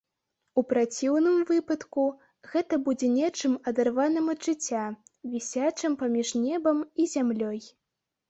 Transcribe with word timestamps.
У 0.59 0.61
праціўным 0.69 1.35
выпадку 1.49 2.05
гэта 2.53 2.79
будзе 2.87 3.09
нечым 3.19 3.53
адарваным 3.71 4.33
ад 4.35 4.39
жыцця, 4.47 4.83
вісячым 5.33 5.99
паміж 6.01 6.31
небам 6.47 6.77
і 7.05 7.09
зямлёй. 7.13 7.59